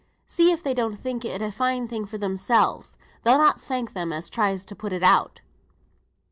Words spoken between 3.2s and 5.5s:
They'll not thank them as tries to put it out."